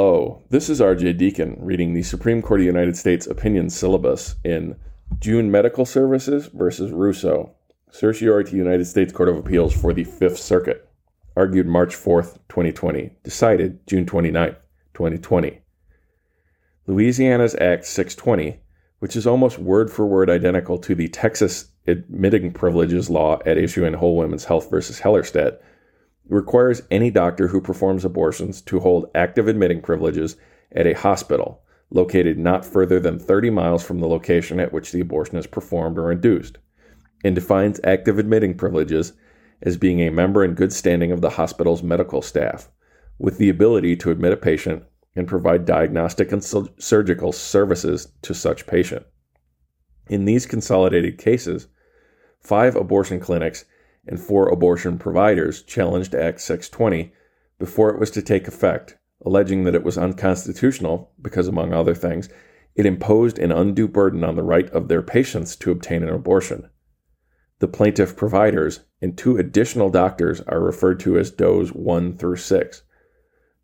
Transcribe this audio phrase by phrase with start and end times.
[0.00, 4.36] Hello, this is RJ Deacon reading the Supreme Court of the United States opinion syllabus
[4.44, 4.76] in
[5.18, 7.56] June Medical Services versus Russo,
[7.90, 10.88] certiorari to United States Court of Appeals for the Fifth Circuit,
[11.36, 14.58] argued March 4th, 2020, decided June 29th,
[14.94, 15.62] 2020.
[16.86, 18.60] Louisiana's Act 620,
[19.00, 23.84] which is almost word for word identical to the Texas admitting privileges law at issue
[23.84, 25.58] in Whole Woman's Health versus Hellerstedt,
[26.28, 30.36] requires any doctor who performs abortions to hold active admitting privileges
[30.72, 35.00] at a hospital located not further than 30 miles from the location at which the
[35.00, 36.58] abortion is performed or induced,
[37.24, 39.14] and defines active admitting privileges
[39.62, 42.68] as being a member in good standing of the hospital's medical staff,
[43.18, 44.84] with the ability to admit a patient
[45.16, 46.44] and provide diagnostic and
[46.78, 49.04] surgical services to such patient.
[50.08, 51.66] In these consolidated cases,
[52.40, 53.64] five abortion clinics
[54.08, 57.12] and four abortion providers challenged Act 620
[57.58, 62.28] before it was to take effect, alleging that it was unconstitutional because, among other things,
[62.74, 66.68] it imposed an undue burden on the right of their patients to obtain an abortion.
[67.58, 72.82] The plaintiff providers and two additional doctors are referred to as DOEs 1 through 6.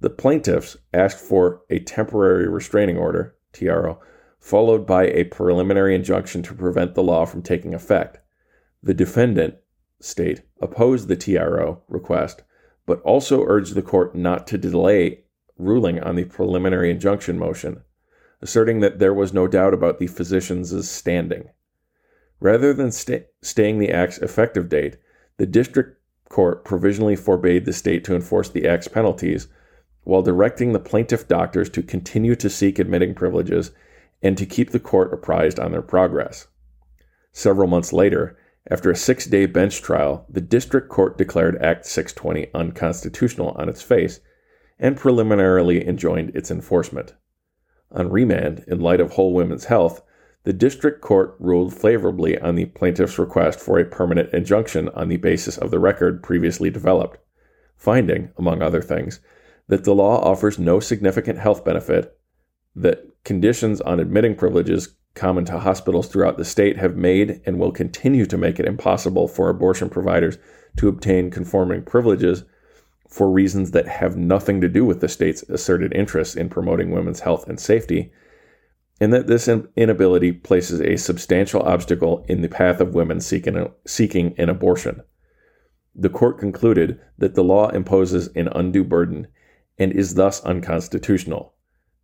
[0.00, 4.00] The plaintiffs asked for a temporary restraining order, TRO,
[4.40, 8.18] followed by a preliminary injunction to prevent the law from taking effect.
[8.82, 9.56] The defendant
[10.02, 12.42] state opposed the TRO request,
[12.86, 15.24] but also urged the court not to delay
[15.58, 17.82] ruling on the preliminary injunction motion,
[18.40, 21.48] asserting that there was no doubt about the physician's standing.
[22.40, 24.96] Rather than st- staying the act's effective date,
[25.36, 29.48] the district court provisionally forbade the state to enforce the act's penalties
[30.04, 33.70] while directing the plaintiff doctors to continue to seek admitting privileges
[34.22, 36.48] and to keep the court apprised on their progress.
[37.32, 38.36] Several months later,
[38.70, 43.82] after a six day bench trial, the district court declared Act 620 unconstitutional on its
[43.82, 44.20] face
[44.78, 47.14] and preliminarily enjoined its enforcement.
[47.90, 50.02] On remand, in light of Whole Woman's Health,
[50.44, 55.18] the district court ruled favorably on the plaintiff's request for a permanent injunction on the
[55.18, 57.18] basis of the record previously developed,
[57.76, 59.20] finding, among other things,
[59.68, 62.18] that the law offers no significant health benefit,
[62.74, 67.72] that conditions on admitting privileges common to hospitals throughout the state have made and will
[67.72, 70.38] continue to make it impossible for abortion providers
[70.76, 72.44] to obtain conforming privileges
[73.08, 77.20] for reasons that have nothing to do with the state's asserted interests in promoting women's
[77.20, 78.10] health and safety,
[79.00, 84.34] and that this inability places a substantial obstacle in the path of women seeking, seeking
[84.38, 85.02] an abortion.
[85.94, 89.26] The court concluded that the law imposes an undue burden
[89.78, 91.51] and is thus unconstitutional.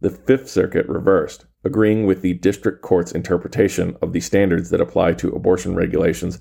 [0.00, 5.14] The Fifth Circuit reversed, agreeing with the district court's interpretation of the standards that apply
[5.14, 6.38] to abortion regulations,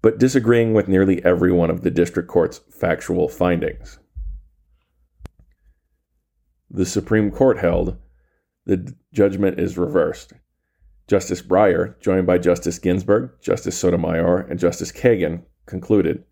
[0.00, 3.98] but disagreeing with nearly every one of the district court's factual findings.
[6.70, 7.98] The Supreme Court held
[8.66, 10.32] the judgment is reversed.
[11.06, 16.24] Justice Breyer, joined by Justice Ginsburg, Justice Sotomayor, and Justice Kagan, concluded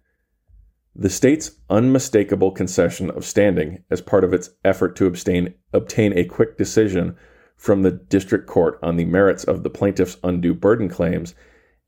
[0.94, 6.25] the state's unmistakable concession of standing as part of its effort to obtain, obtain a
[6.25, 7.16] quick decision
[7.56, 11.34] from the district court on the merits of the plaintiff's undue burden claims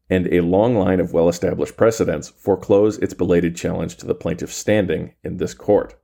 [0.09, 4.54] and a long line of well established precedents foreclose its belated challenge to the plaintiff's
[4.54, 5.94] standing in this court.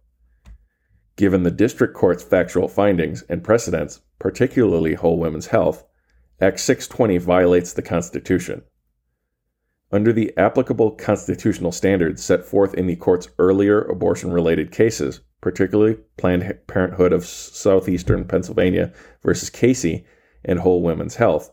[1.17, 5.85] Given the district court's factual findings and precedents, particularly Whole Woman's Health,
[6.41, 8.63] Act 620 violates the Constitution.
[9.93, 15.99] Under the applicable constitutional standards set forth in the court's earlier abortion related cases, particularly
[16.17, 18.93] Planned Parenthood of Southeastern Pennsylvania
[19.23, 20.07] versus Casey
[20.45, 21.53] and Whole Woman's Health,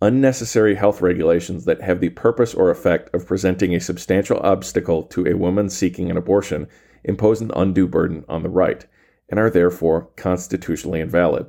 [0.00, 5.26] unnecessary health regulations that have the purpose or effect of presenting a substantial obstacle to
[5.26, 6.68] a woman seeking an abortion
[7.04, 8.86] impose an undue burden on the right
[9.28, 11.46] and are therefore constitutionally invalid.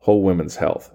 [0.00, 0.94] Whole Woman's Health.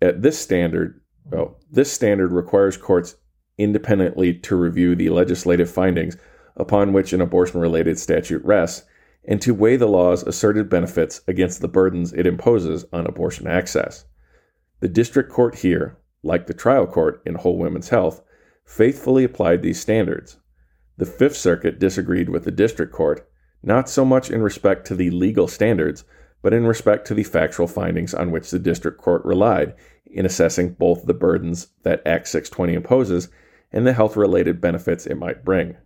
[0.00, 3.16] At this standard, well, this standard requires courts
[3.58, 6.16] independently to review the legislative findings
[6.56, 8.86] upon which an abortion related statute rests
[9.24, 14.06] and to weigh the law's asserted benefits against the burdens it imposes on abortion access.
[14.80, 18.22] The district court here, like the trial court in Whole Woman's Health,
[18.64, 20.38] faithfully applied these standards.
[20.96, 23.28] The Fifth Circuit disagreed with the district court,
[23.62, 26.04] not so much in respect to the legal standards,
[26.42, 29.74] but in respect to the factual findings on which the district court relied
[30.10, 33.28] in assessing both the burdens that Act 620 imposes
[33.72, 35.76] and the health related benefits it might bring.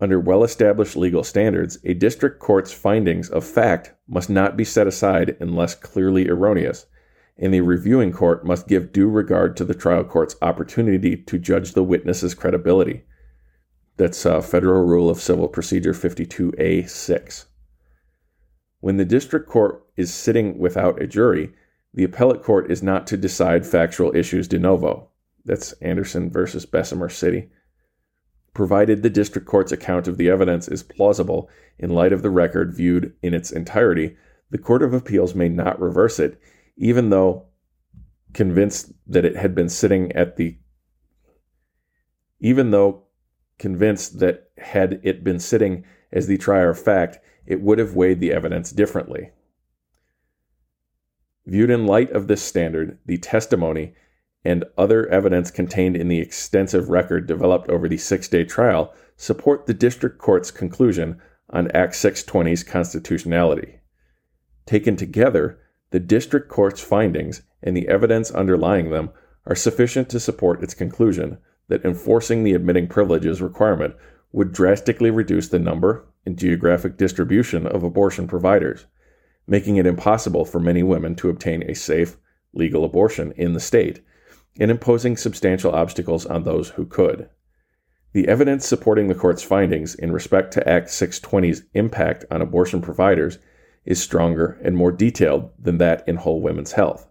[0.00, 4.86] Under well established legal standards, a district court's findings of fact must not be set
[4.86, 6.86] aside unless clearly erroneous,
[7.38, 11.72] and the reviewing court must give due regard to the trial court's opportunity to judge
[11.72, 13.04] the witness's credibility.
[13.96, 17.44] That's uh, Federal Rule of Civil Procedure 52A6.
[18.80, 21.54] When the district court is sitting without a jury,
[21.94, 25.08] the appellate court is not to decide factual issues de novo.
[25.44, 27.50] That's Anderson versus Bessemer City.
[28.52, 31.48] Provided the district court's account of the evidence is plausible
[31.78, 34.16] in light of the record viewed in its entirety,
[34.50, 36.40] the Court of Appeals may not reverse it,
[36.76, 37.46] even though
[38.32, 40.56] convinced that it had been sitting at the
[42.40, 43.04] even though
[43.58, 48.20] convinced that had it been sitting as the trier of fact, it would have weighed
[48.20, 49.30] the evidence differently.
[51.46, 53.94] Viewed in light of this standard, the testimony
[54.44, 59.66] and other evidence contained in the extensive record developed over the six day trial support
[59.66, 61.20] the district court's conclusion
[61.50, 63.80] on Act 620's constitutionality.
[64.66, 65.58] Taken together,
[65.90, 69.10] the district court's findings and the evidence underlying them
[69.46, 71.38] are sufficient to support its conclusion
[71.68, 73.94] that enforcing the admitting privileges requirement
[74.32, 78.86] would drastically reduce the number and geographic distribution of abortion providers,
[79.46, 82.16] making it impossible for many women to obtain a safe,
[82.52, 84.00] legal abortion in the state,
[84.58, 87.28] and imposing substantial obstacles on those who could.
[88.12, 93.38] The evidence supporting the court's findings in respect to Act 620's impact on abortion providers
[93.84, 97.08] is stronger and more detailed than that in Whole Woman's Health.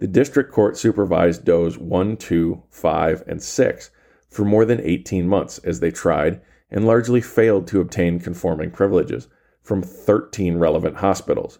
[0.00, 3.90] The district court supervised Does 1, 2, 5, and 6
[4.28, 6.40] for more than 18 months as they tried
[6.70, 9.28] and largely failed to obtain conforming privileges
[9.68, 11.58] from 13 relevant hospitals.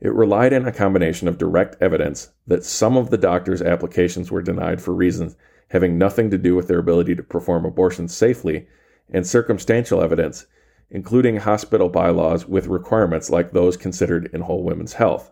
[0.00, 4.40] It relied on a combination of direct evidence that some of the doctors' applications were
[4.40, 5.36] denied for reasons
[5.68, 8.66] having nothing to do with their ability to perform abortions safely,
[9.10, 10.46] and circumstantial evidence,
[10.90, 15.30] including hospital bylaws with requirements like those considered in Whole Woman's Health,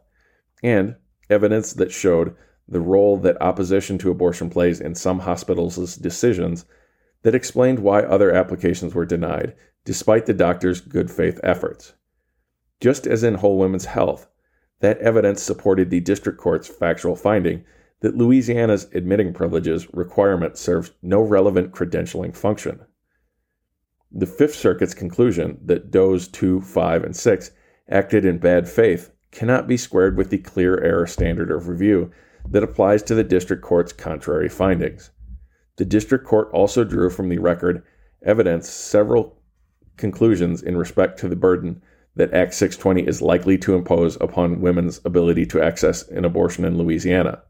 [0.63, 0.97] and
[1.31, 2.37] evidence that showed
[2.69, 6.67] the role that opposition to abortion plays in some hospitals' decisions
[7.23, 9.55] that explained why other applications were denied,
[9.87, 11.95] despite the doctor's good faith efforts.
[12.81, 14.27] Just as in Whole Woman's Health,
[14.81, 17.65] that evidence supported the district court's factual finding
[18.01, 22.81] that Louisiana's admitting privileges requirement serves no relevant credentialing function.
[24.11, 27.51] The Fifth Circuit's conclusion that Does 2, 5, and 6
[27.89, 32.11] acted in bad faith cannot be squared with the clear error standard of review
[32.49, 35.11] that applies to the district court's contrary findings.
[35.77, 37.83] The district court also drew from the record
[38.23, 39.37] evidence several
[39.97, 41.83] conclusions in respect to the burden
[42.17, 46.77] that Act 620 is likely to impose upon women's ability to access an abortion in
[46.77, 47.43] Louisiana.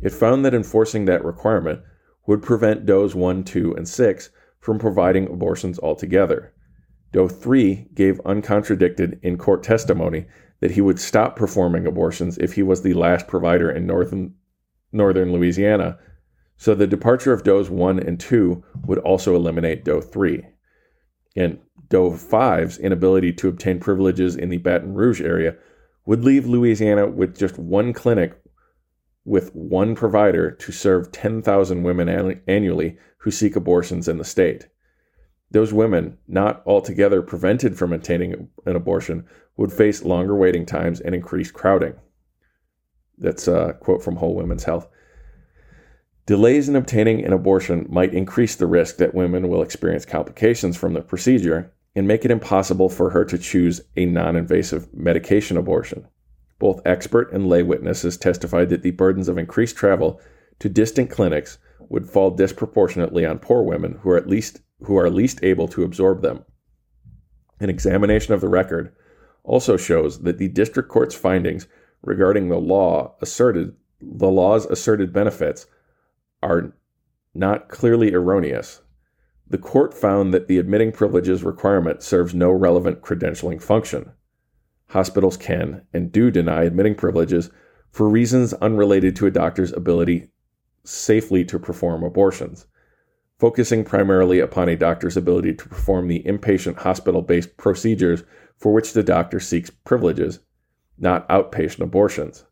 [0.00, 1.80] It found that enforcing that requirement
[2.26, 4.30] would prevent Does 1, 2, and 6
[4.60, 6.52] from providing abortions altogether.
[7.12, 10.26] Doe 3 gave uncontradicted in court testimony
[10.60, 14.34] that he would stop performing abortions if he was the last provider in northern,
[14.92, 15.98] northern Louisiana.
[16.56, 20.44] So the departure of Does 1 and 2 would also eliminate Doe 3.
[21.36, 25.56] And Doe 5's inability to obtain privileges in the Baton Rouge area
[26.04, 28.40] would leave Louisiana with just one clinic
[29.24, 34.68] with one provider to serve 10,000 women annually who seek abortions in the state.
[35.50, 41.14] Those women, not altogether prevented from obtaining an abortion, would face longer waiting times and
[41.14, 41.94] increased crowding.
[43.18, 44.88] That's a quote from Whole Woman's Health.
[46.26, 50.92] Delays in obtaining an abortion might increase the risk that women will experience complications from
[50.92, 56.06] the procedure and make it impossible for her to choose a non invasive medication abortion.
[56.58, 60.20] Both expert and lay witnesses testified that the burdens of increased travel
[60.58, 65.08] to distant clinics would fall disproportionately on poor women who are at least who are
[65.08, 66.44] least able to absorb them.
[67.60, 68.94] An examination of the record
[69.42, 71.66] also shows that the district court's findings
[72.02, 75.66] regarding the law asserted the law's asserted benefits
[76.42, 76.74] are
[77.34, 78.82] not clearly erroneous.
[79.48, 84.12] The court found that the admitting privileges requirement serves no relevant credentialing function.
[84.88, 87.50] Hospitals can and do deny admitting privileges
[87.90, 90.30] for reasons unrelated to a doctor's ability
[90.84, 92.66] safely to perform abortions
[93.38, 98.22] focusing primarily upon a doctor's ability to perform the inpatient hospital based procedures
[98.56, 100.40] for which the doctor seeks privileges,
[100.98, 102.44] not outpatient abortions.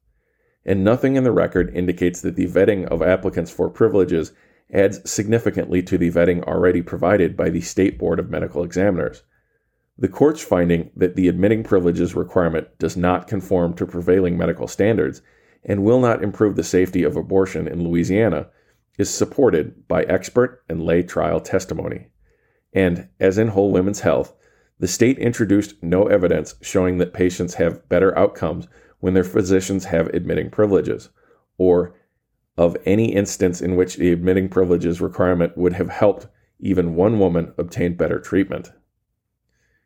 [0.66, 4.32] And nothing in the record indicates that the vetting of applicants for privileges
[4.74, 9.22] adds significantly to the vetting already provided by the State Board of Medical Examiners.
[9.96, 15.22] The court's finding that the admitting privileges requirement does not conform to prevailing medical standards
[15.64, 18.48] and will not improve the safety of abortion in Louisiana
[18.98, 22.08] is supported by expert and lay trial testimony.
[22.72, 24.34] And, as in Whole Woman's Health,
[24.80, 28.66] the state introduced no evidence showing that patients have better outcomes
[28.98, 31.10] when their physicians have admitting privileges,
[31.56, 31.94] or
[32.56, 36.26] of any instance in which the admitting privileges requirement would have helped
[36.60, 38.72] even one woman obtain better treatment.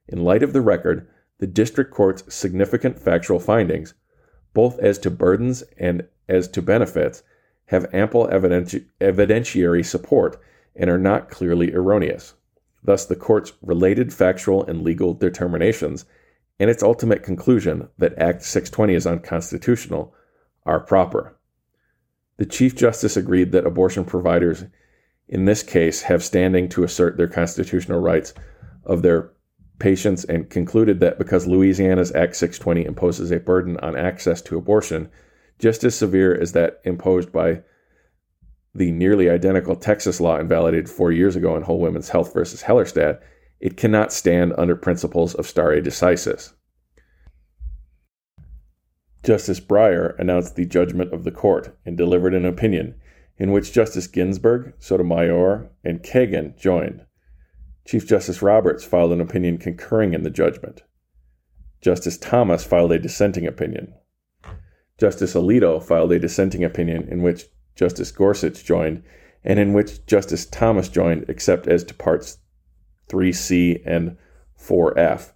[0.06, 1.08] In light of the record,
[1.38, 3.94] the district court's significant factual findings,
[4.54, 7.22] both as to burdens and as to benefits,
[7.66, 10.40] have ample evidenti- evidentiary support
[10.74, 12.34] and are not clearly erroneous.
[12.82, 16.04] Thus, the court's related factual and legal determinations
[16.60, 20.14] and its ultimate conclusion that Act 620 is unconstitutional
[20.64, 21.37] are proper.
[22.38, 24.64] The Chief Justice agreed that abortion providers
[25.28, 28.32] in this case have standing to assert their constitutional rights
[28.84, 29.32] of their
[29.78, 35.10] patients and concluded that because Louisiana's Act 620 imposes a burden on access to abortion
[35.58, 37.62] just as severe as that imposed by
[38.74, 43.20] the nearly identical Texas law invalidated four years ago in Whole Woman's Health versus Hellerstedt,
[43.60, 46.52] it cannot stand under principles of stare decisis.
[49.24, 52.94] Justice Breyer announced the judgment of the court and delivered an opinion
[53.36, 57.04] in which Justice Ginsburg, Sotomayor, and Kagan joined.
[57.86, 60.82] Chief Justice Roberts filed an opinion concurring in the judgment.
[61.80, 63.94] Justice Thomas filed a dissenting opinion.
[64.98, 67.46] Justice Alito filed a dissenting opinion in which
[67.76, 69.04] Justice Gorsuch joined,
[69.44, 72.38] and in which Justice Thomas joined, except as to parts
[73.08, 74.16] 3C and
[74.60, 75.32] 4F,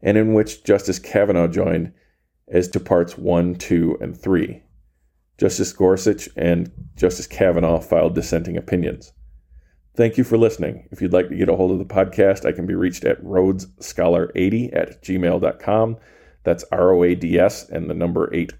[0.00, 1.92] and in which Justice Kavanaugh joined
[2.52, 4.62] as to parts 1, 2, and 3.
[5.38, 9.12] Justice Gorsuch and Justice Kavanaugh filed dissenting opinions.
[9.96, 10.88] Thank you for listening.
[10.92, 13.22] If you'd like to get a hold of the podcast, I can be reached at
[13.22, 15.96] rhodesscholar80 at gmail.com.
[16.44, 18.54] That's R O A D S and the number 80.